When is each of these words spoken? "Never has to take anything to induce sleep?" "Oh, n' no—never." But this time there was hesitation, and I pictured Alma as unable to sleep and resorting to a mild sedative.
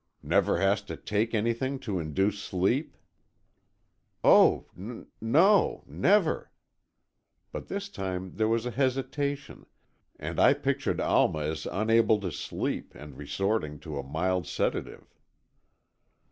"Never 0.23 0.57
has 0.59 0.81
to 0.85 0.97
take 0.97 1.35
anything 1.35 1.77
to 1.81 1.99
induce 1.99 2.39
sleep?" 2.41 2.97
"Oh, 4.23 4.65
n' 4.75 5.05
no—never." 5.21 6.49
But 7.51 7.67
this 7.67 7.87
time 7.87 8.31
there 8.33 8.47
was 8.47 8.63
hesitation, 8.63 9.67
and 10.17 10.39
I 10.39 10.55
pictured 10.55 10.99
Alma 10.99 11.41
as 11.43 11.67
unable 11.71 12.19
to 12.21 12.31
sleep 12.31 12.95
and 12.95 13.15
resorting 13.15 13.77
to 13.81 13.99
a 13.99 14.03
mild 14.03 14.47
sedative. 14.47 15.19